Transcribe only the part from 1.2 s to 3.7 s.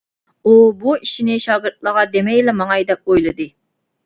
شاگىرتلارغا دېمەيلا ماڭاي دەپ ئويلىدى.